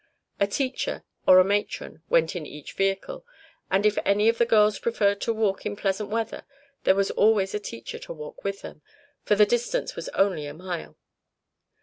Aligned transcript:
A 0.39 0.47
teacher, 0.47 1.03
or 1.27 1.37
a 1.37 1.43
matron, 1.43 2.01
went 2.09 2.35
in 2.35 2.43
each 2.43 2.73
vehicle, 2.73 3.23
and 3.69 3.85
if 3.85 3.99
any 4.03 4.29
of 4.29 4.39
the 4.39 4.47
girls 4.47 4.79
preferred 4.79 5.21
to 5.21 5.31
walk 5.31 5.63
in 5.63 5.75
pleasant 5.75 6.09
weather 6.09 6.43
there 6.85 6.95
was 6.95 7.11
always 7.11 7.53
a 7.53 7.59
teacher 7.59 7.99
to 7.99 8.11
walk 8.13 8.43
with 8.43 8.63
them 8.63 8.81
for 9.21 9.35
the 9.35 9.45
distance 9.45 9.95
was 9.95 10.09
only 10.09 10.47
a 10.47 10.55
mile. 10.55 10.97